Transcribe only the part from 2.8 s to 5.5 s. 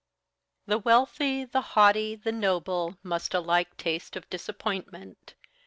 must alike taste of disappointment.